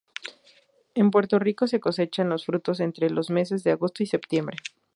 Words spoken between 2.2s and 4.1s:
los frutos entre los meses de agosto y